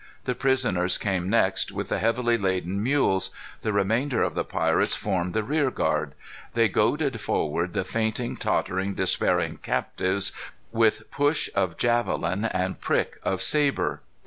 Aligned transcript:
The 0.25 0.33
prisoners 0.33 0.97
came 0.97 1.29
next, 1.29 1.71
with 1.71 1.89
the 1.89 1.99
heavily 1.99 2.35
laden 2.35 2.81
mules. 2.81 3.29
The 3.61 3.71
remainder 3.71 4.23
of 4.23 4.33
the 4.33 4.43
pirates 4.43 4.95
formed 4.95 5.35
the 5.35 5.43
rear 5.43 5.69
guard. 5.69 6.13
They 6.55 6.69
goaded 6.69 7.21
forward 7.21 7.73
the 7.73 7.83
fainting, 7.83 8.35
tottering, 8.35 8.95
despairing 8.95 9.57
captives 9.57 10.31
with 10.71 11.11
push 11.11 11.49
of 11.53 11.77
javelin 11.77 12.45
and 12.45 12.81
prick 12.81 13.19
of 13.21 13.43
sabre. 13.43 14.01